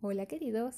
[0.00, 0.74] Hola queridos,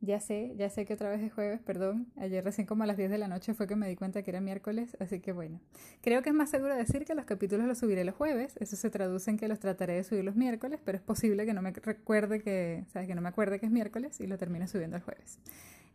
[0.00, 2.96] ya sé, ya sé que otra vez es jueves, perdón, ayer recién como a las
[2.96, 5.60] 10 de la noche fue que me di cuenta que era miércoles, así que bueno,
[6.00, 8.90] creo que es más seguro decir que los capítulos los subiré los jueves, eso se
[8.90, 11.70] traduce en que los trataré de subir los miércoles, pero es posible que no me
[11.70, 15.02] recuerde que, sabes, que no me acuerde que es miércoles y lo termine subiendo el
[15.02, 15.38] jueves.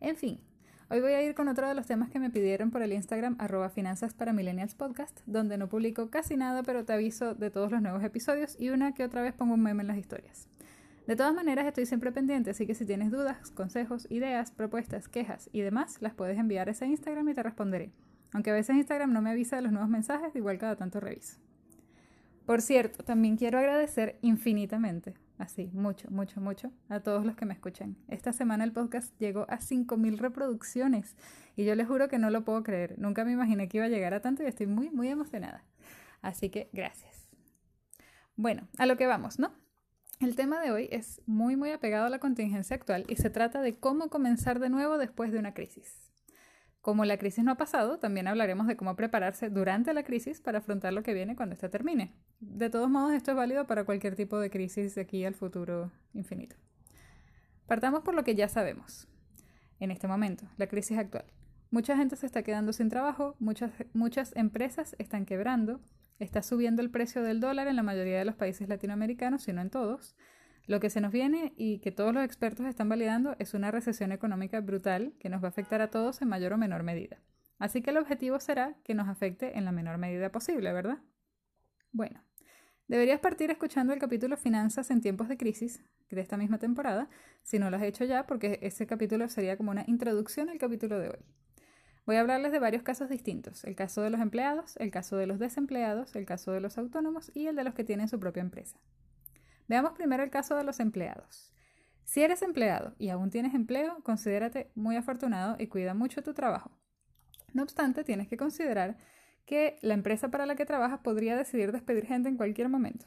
[0.00, 0.38] En fin,
[0.90, 3.36] Hoy voy a ir con otro de los temas que me pidieron por el Instagram
[3.38, 7.72] arroba finanzas para millennials podcast, donde no publico casi nada, pero te aviso de todos
[7.72, 10.46] los nuevos episodios y una que otra vez pongo un meme en las historias.
[11.06, 15.48] De todas maneras, estoy siempre pendiente, así que si tienes dudas, consejos, ideas, propuestas, quejas
[15.52, 17.90] y demás, las puedes enviar a ese Instagram y te responderé.
[18.34, 21.38] Aunque a veces Instagram no me avisa de los nuevos mensajes, igual cada tanto reviso.
[22.44, 27.54] Por cierto, también quiero agradecer infinitamente así, mucho, mucho, mucho, a todos los que me
[27.54, 27.96] escuchan.
[28.08, 31.16] Esta semana el podcast llegó a 5.000 reproducciones
[31.56, 32.98] y yo les juro que no lo puedo creer.
[32.98, 35.64] Nunca me imaginé que iba a llegar a tanto y estoy muy, muy emocionada.
[36.22, 37.28] Así que gracias.
[38.36, 39.52] Bueno, a lo que vamos, ¿no?
[40.20, 43.60] El tema de hoy es muy, muy apegado a la contingencia actual y se trata
[43.60, 46.13] de cómo comenzar de nuevo después de una crisis.
[46.84, 50.58] Como la crisis no ha pasado, también hablaremos de cómo prepararse durante la crisis para
[50.58, 52.12] afrontar lo que viene cuando ésta termine.
[52.40, 55.92] De todos modos, esto es válido para cualquier tipo de crisis de aquí al futuro
[56.12, 56.56] infinito.
[57.66, 59.08] Partamos por lo que ya sabemos.
[59.80, 61.24] En este momento, la crisis actual.
[61.70, 65.80] Mucha gente se está quedando sin trabajo, muchas, muchas empresas están quebrando,
[66.18, 69.62] está subiendo el precio del dólar en la mayoría de los países latinoamericanos, si no
[69.62, 70.16] en todos,
[70.66, 74.12] lo que se nos viene y que todos los expertos están validando es una recesión
[74.12, 77.20] económica brutal que nos va a afectar a todos en mayor o menor medida.
[77.58, 80.98] Así que el objetivo será que nos afecte en la menor medida posible, ¿verdad?
[81.92, 82.22] Bueno,
[82.88, 87.08] deberías partir escuchando el capítulo Finanzas en tiempos de crisis de esta misma temporada,
[87.42, 90.98] si no lo has hecho ya, porque ese capítulo sería como una introducción al capítulo
[90.98, 91.18] de hoy.
[92.06, 95.26] Voy a hablarles de varios casos distintos, el caso de los empleados, el caso de
[95.26, 98.42] los desempleados, el caso de los autónomos y el de los que tienen su propia
[98.42, 98.78] empresa.
[99.68, 101.52] Veamos primero el caso de los empleados.
[102.04, 106.70] Si eres empleado y aún tienes empleo, considérate muy afortunado y cuida mucho tu trabajo.
[107.52, 108.96] No obstante, tienes que considerar
[109.46, 113.06] que la empresa para la que trabajas podría decidir despedir gente en cualquier momento.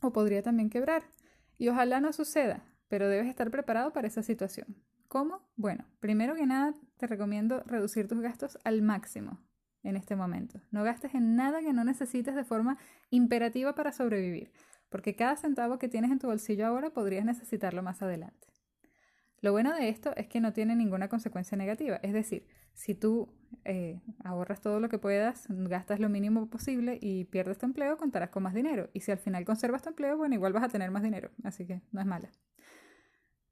[0.00, 1.04] O podría también quebrar.
[1.58, 4.76] Y ojalá no suceda, pero debes estar preparado para esa situación.
[5.08, 5.40] ¿Cómo?
[5.56, 9.40] Bueno, primero que nada te recomiendo reducir tus gastos al máximo
[9.82, 10.60] en este momento.
[10.70, 12.78] No gastes en nada que no necesites de forma
[13.10, 14.52] imperativa para sobrevivir
[14.92, 18.46] porque cada centavo que tienes en tu bolsillo ahora podrías necesitarlo más adelante.
[19.40, 23.34] Lo bueno de esto es que no tiene ninguna consecuencia negativa, es decir, si tú
[23.64, 28.30] eh, ahorras todo lo que puedas, gastas lo mínimo posible y pierdes tu empleo, contarás
[28.30, 28.88] con más dinero.
[28.92, 31.66] Y si al final conservas tu empleo, bueno, igual vas a tener más dinero, así
[31.66, 32.30] que no es mala.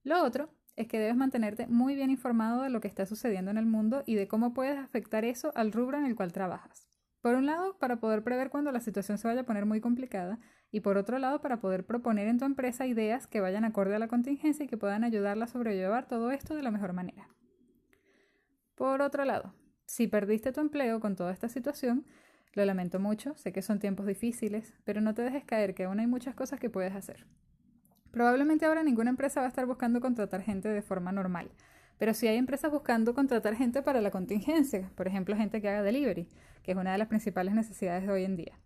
[0.03, 3.59] Lo otro es que debes mantenerte muy bien informado de lo que está sucediendo en
[3.59, 6.90] el mundo y de cómo puedes afectar eso al rubro en el cual trabajas.
[7.21, 10.39] Por un lado, para poder prever cuando la situación se vaya a poner muy complicada
[10.73, 13.99] y por otro lado, para poder proponer en tu empresa ideas que vayan acorde a
[13.99, 17.29] la contingencia y que puedan ayudarla a sobrellevar todo esto de la mejor manera.
[18.75, 19.53] Por otro lado,
[19.85, 22.07] si perdiste tu empleo con toda esta situación,
[22.55, 26.01] lo lamento mucho, sé que son tiempos difíciles, pero no te dejes caer que aún
[26.01, 27.27] hay muchas cosas que puedes hacer.
[28.11, 31.51] Probablemente ahora ninguna empresa va a estar buscando contratar gente de forma normal,
[32.01, 35.83] pero sí hay empresas buscando contratar gente para la contingencia, por ejemplo, gente que haga
[35.83, 36.27] delivery,
[36.63, 38.59] que es una de las principales necesidades de hoy en día.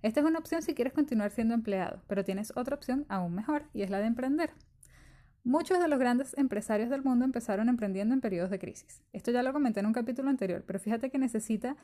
[0.00, 3.64] Esta es una opción si quieres continuar siendo empleado, pero tienes otra opción aún mejor
[3.74, 4.52] y es la de emprender.
[5.42, 9.02] Muchos de los grandes empresarios del mundo empezaron emprendiendo en periodos de crisis.
[9.12, 11.76] Esto ya lo comenté en un capítulo anterior, pero fíjate que necesita,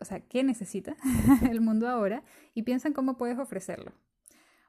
[0.00, 0.96] o sea, ¿qué necesita
[1.48, 2.24] el mundo ahora?
[2.52, 3.92] Y piensa en cómo puedes ofrecerlo.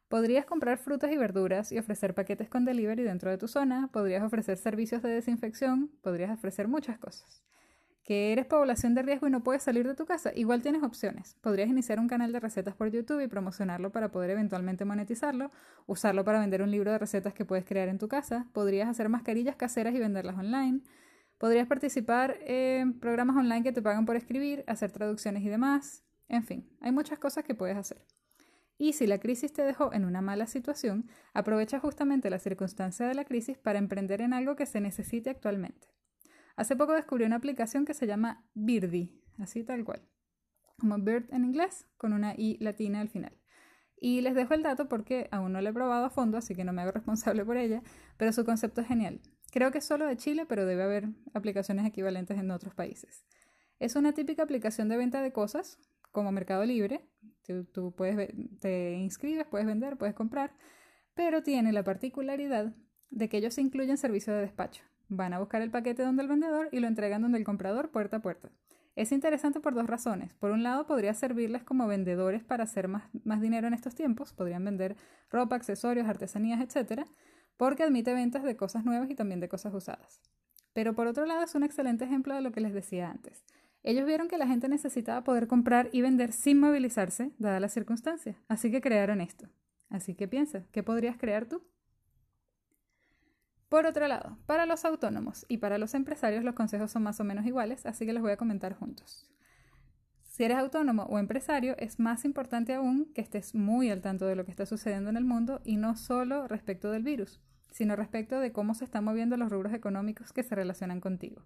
[0.09, 4.24] Podrías comprar frutas y verduras y ofrecer paquetes con delivery dentro de tu zona, podrías
[4.24, 7.44] ofrecer servicios de desinfección, podrías ofrecer muchas cosas
[8.09, 11.36] que eres población de riesgo y no puedes salir de tu casa, igual tienes opciones.
[11.42, 15.52] Podrías iniciar un canal de recetas por YouTube y promocionarlo para poder eventualmente monetizarlo,
[15.86, 19.09] usarlo para vender un libro de recetas que puedes crear en tu casa, podrías hacer
[19.09, 20.81] mascarillas caseras y venderlas online,
[21.38, 26.44] podrías participar en programas online que te pagan por escribir, hacer traducciones y demás, en
[26.44, 28.03] fin, hay muchas cosas que puedes hacer.
[28.82, 33.14] Y si la crisis te dejó en una mala situación, aprovecha justamente la circunstancia de
[33.14, 35.90] la crisis para emprender en algo que se necesite actualmente.
[36.56, 40.02] Hace poco descubrí una aplicación que se llama Birdie, así tal cual,
[40.78, 43.38] como Bird en inglés, con una I latina al final.
[43.98, 46.64] Y les dejo el dato porque aún no la he probado a fondo, así que
[46.64, 47.84] no me hago responsable por ella,
[48.16, 49.20] pero su concepto es genial.
[49.52, 53.25] Creo que es solo de Chile, pero debe haber aplicaciones equivalentes en otros países.
[53.78, 55.80] Es una típica aplicación de venta de cosas,
[56.14, 57.10] como Mercado Libre.
[57.72, 60.54] Tú, puedes, te inscribes, puedes vender, puedes comprar,
[61.13, 62.74] pero tiene la particularidad
[63.10, 64.84] de que ellos incluyen servicio de despacho.
[65.07, 68.18] Van a buscar el paquete donde el vendedor y lo entregan donde el comprador puerta
[68.18, 68.50] a puerta.
[68.96, 70.34] Es interesante por dos razones.
[70.34, 74.34] Por un lado, podría servirles como vendedores para hacer más, más dinero en estos tiempos.
[74.34, 74.98] Podrían vender
[75.31, 77.04] ropa, accesorios, artesanías, etc.
[77.56, 80.22] Porque admite ventas de cosas nuevas y también de cosas usadas.
[80.74, 83.46] Pero por otro lado, es un excelente ejemplo de lo que les decía antes.
[83.84, 88.36] Ellos vieron que la gente necesitaba poder comprar y vender sin movilizarse, dadas las circunstancias.
[88.48, 89.48] Así que crearon esto.
[89.90, 91.64] Así que piensa, ¿qué podrías crear tú?
[93.70, 97.24] Por otro lado, para los autónomos y para los empresarios los consejos son más o
[97.24, 99.30] menos iguales, así que los voy a comentar juntos.
[100.24, 104.36] Si eres autónomo o empresario, es más importante aún que estés muy al tanto de
[104.36, 107.42] lo que está sucediendo en el mundo y no solo respecto del virus,
[107.72, 111.44] sino respecto de cómo se están moviendo los rubros económicos que se relacionan contigo.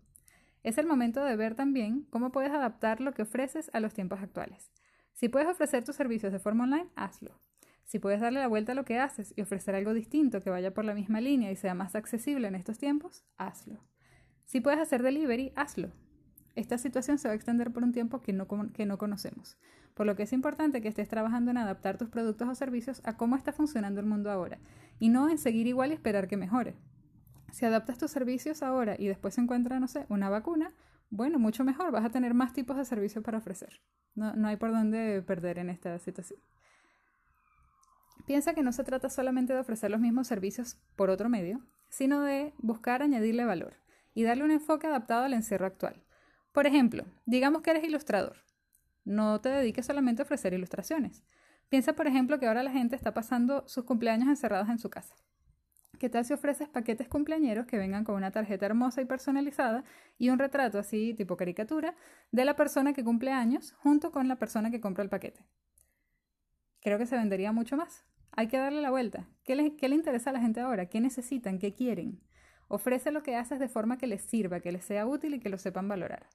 [0.64, 4.22] Es el momento de ver también cómo puedes adaptar lo que ofreces a los tiempos
[4.22, 4.72] actuales.
[5.14, 7.40] Si puedes ofrecer tus servicios de forma online, hazlo.
[7.84, 10.74] Si puedes darle la vuelta a lo que haces y ofrecer algo distinto que vaya
[10.74, 13.80] por la misma línea y sea más accesible en estos tiempos, hazlo.
[14.46, 15.92] Si puedes hacer delivery, hazlo.
[16.56, 19.58] Esta situación se va a extender por un tiempo que no, que no conocemos,
[19.94, 23.18] por lo que es importante que estés trabajando en adaptar tus productos o servicios a
[23.18, 24.60] cómo está funcionando el mundo ahora,
[25.00, 26.76] y no en seguir igual y esperar que mejore.
[27.54, 30.74] Si adaptas tus servicios ahora y después se encuentra, no sé, una vacuna,
[31.12, 33.80] bueno, mucho mejor, vas a tener más tipos de servicios para ofrecer.
[34.16, 36.40] No, no hay por dónde perder en esta situación.
[38.26, 42.22] Piensa que no se trata solamente de ofrecer los mismos servicios por otro medio, sino
[42.22, 43.76] de buscar añadirle valor
[44.16, 46.04] y darle un enfoque adaptado al encierro actual.
[46.54, 48.38] Por ejemplo, digamos que eres ilustrador.
[49.06, 51.24] No te dediques solamente a ofrecer ilustraciones.
[51.70, 55.14] Piensa, por ejemplo, que ahora la gente está pasando sus cumpleaños encerrados en su casa.
[56.04, 59.86] ¿Qué tal si ofreces paquetes cumpleañeros que vengan con una tarjeta hermosa y personalizada
[60.18, 61.96] y un retrato así tipo caricatura
[62.30, 65.46] de la persona que cumple años junto con la persona que compra el paquete?
[66.82, 68.04] Creo que se vendería mucho más.
[68.34, 69.30] Hay que darle la vuelta.
[69.46, 70.88] ¿Qué le, ¿Qué le, interesa a la gente ahora?
[70.88, 71.58] ¿Qué necesitan?
[71.58, 72.20] ¿Qué quieren?
[72.68, 75.48] Ofrece lo que haces de forma que les sirva, que les sea útil y que
[75.48, 76.28] lo sepan valorar.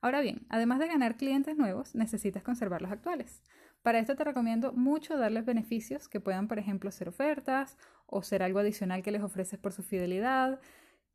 [0.00, 3.40] Ahora bien, además de ganar clientes nuevos, necesitas conservar los actuales.
[3.82, 8.42] Para esto te recomiendo mucho darles beneficios que puedan, por ejemplo, ser ofertas o ser
[8.42, 10.60] algo adicional que les ofreces por su fidelidad.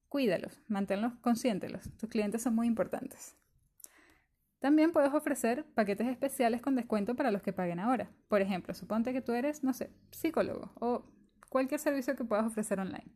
[0.10, 1.92] Cuídalos, manténlos, consiéntelos.
[1.98, 3.36] Tus clientes son muy importantes.
[4.60, 8.10] También puedes ofrecer paquetes especiales con descuento para los que paguen ahora.
[8.28, 11.06] Por ejemplo, suponte que tú eres, no sé, psicólogo o
[11.50, 13.14] cualquier servicio que puedas ofrecer online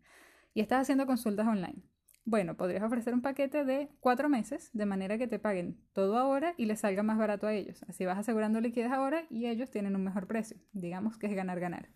[0.53, 1.81] y estás haciendo consultas online.
[2.29, 6.53] Bueno, podrías ofrecer un paquete de cuatro meses de manera que te paguen todo ahora
[6.57, 7.83] y les salga más barato a ellos.
[7.89, 10.57] Así vas asegurando liquidez ahora y ellos tienen un mejor precio.
[10.71, 11.89] Digamos que es ganar-ganar.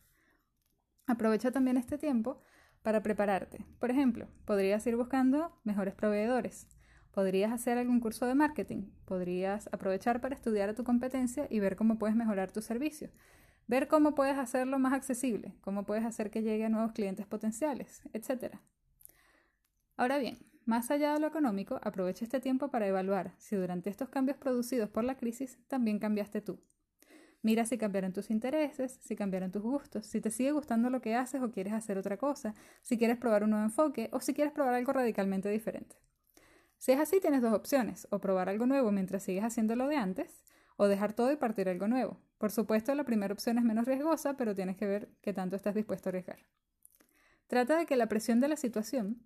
[1.06, 2.42] Aprovecha también este tiempo
[2.82, 3.64] para prepararte.
[3.78, 6.68] Por ejemplo, podrías ir buscando mejores proveedores.
[7.12, 12.00] Podrías hacer algún curso de marketing, podrías aprovechar para estudiar tu competencia y ver cómo
[12.00, 13.12] puedes mejorar tu servicio,
[13.68, 18.02] ver cómo puedes hacerlo más accesible, cómo puedes hacer que llegue a nuevos clientes potenciales,
[18.14, 18.56] etc.
[19.96, 24.10] Ahora bien, más allá de lo económico, aprovecha este tiempo para evaluar si durante estos
[24.10, 26.60] cambios producidos por la crisis también cambiaste tú.
[27.42, 31.16] Mira si cambiaron tus intereses, si cambiaron tus gustos, si te sigue gustando lo que
[31.16, 34.54] haces o quieres hacer otra cosa, si quieres probar un nuevo enfoque o si quieres
[34.54, 35.98] probar algo radicalmente diferente.
[36.78, 39.98] Si es así, tienes dos opciones, o probar algo nuevo mientras sigues haciendo lo de
[39.98, 40.44] antes,
[40.78, 42.20] o dejar todo y partir algo nuevo.
[42.38, 45.76] Por supuesto, la primera opción es menos riesgosa, pero tienes que ver qué tanto estás
[45.76, 46.40] dispuesto a arriesgar.
[47.48, 49.22] Trata de que la presión de la situación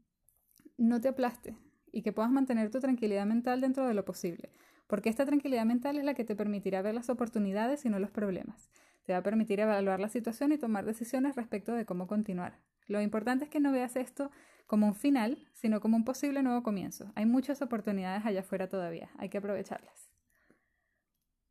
[0.77, 1.57] no te aplaste
[1.91, 4.51] y que puedas mantener tu tranquilidad mental dentro de lo posible,
[4.87, 8.11] porque esta tranquilidad mental es la que te permitirá ver las oportunidades y no los
[8.11, 8.69] problemas.
[9.05, 12.59] Te va a permitir evaluar la situación y tomar decisiones respecto de cómo continuar.
[12.87, 14.31] Lo importante es que no veas esto
[14.65, 17.11] como un final, sino como un posible nuevo comienzo.
[17.15, 20.11] Hay muchas oportunidades allá afuera todavía, hay que aprovecharlas.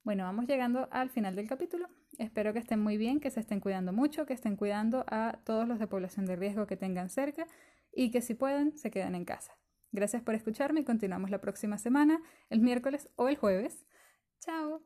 [0.05, 1.89] Bueno, vamos llegando al final del capítulo.
[2.19, 5.67] Espero que estén muy bien, que se estén cuidando mucho, que estén cuidando a todos
[5.67, 7.47] los de población de riesgo que tengan cerca
[7.97, 9.59] y que si pueden, se quedan en casa.
[9.91, 13.87] Gracias por escucharme y continuamos la próxima semana, el miércoles o el jueves.
[14.41, 14.83] Chao.